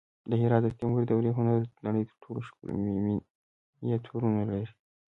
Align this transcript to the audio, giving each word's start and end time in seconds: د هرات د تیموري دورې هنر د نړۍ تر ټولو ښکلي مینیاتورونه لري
د 0.29 0.31
هرات 0.41 0.61
د 0.63 0.67
تیموري 0.79 1.05
دورې 1.07 1.31
هنر 1.37 1.59
د 1.67 1.75
نړۍ 1.85 2.03
تر 2.09 2.15
ټولو 2.23 2.39
ښکلي 2.47 2.73
مینیاتورونه 3.05 4.39
لري 4.49 4.67